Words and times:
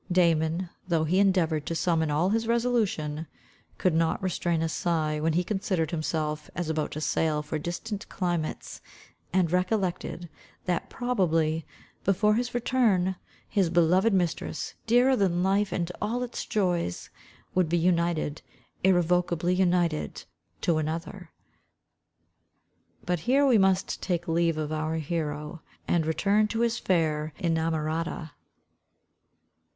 Damon, 0.11 0.67
though 0.87 1.03
he 1.03 1.19
endeavoured 1.19 1.67
to 1.67 1.75
summon 1.75 2.09
all 2.09 2.29
his 2.31 2.47
resolution, 2.47 3.27
could 3.77 3.93
not 3.93 4.19
restrain 4.23 4.63
a 4.63 4.67
sigh 4.67 5.19
when 5.19 5.33
he 5.33 5.43
considered 5.43 5.91
himself 5.91 6.49
as 6.55 6.71
about 6.71 6.89
to 6.93 7.01
sail 7.01 7.43
for 7.43 7.59
distant 7.59 8.09
climates, 8.09 8.81
and 9.31 9.51
recollected, 9.51 10.27
that 10.65 10.89
probably, 10.89 11.67
before 12.03 12.33
his 12.33 12.55
return, 12.55 13.15
his 13.47 13.69
beloved 13.69 14.11
mistress, 14.11 14.73
dearer 14.87 15.15
than 15.15 15.43
life 15.43 15.71
and 15.71 15.91
all 16.01 16.23
its 16.23 16.47
joys, 16.47 17.11
would 17.53 17.69
be 17.69 17.77
united, 17.77 18.41
irrevocably 18.83 19.53
united 19.53 20.23
to 20.61 20.79
another. 20.79 21.29
But 23.05 23.19
here 23.29 23.45
we 23.45 23.59
must 23.59 24.01
take 24.01 24.27
leave 24.27 24.57
of 24.57 24.71
our 24.71 24.95
hero, 24.95 25.61
and 25.87 26.07
return 26.07 26.47
to 26.47 26.61
his 26.61 26.79
fair 26.79 27.33
inamorata. 27.37 28.31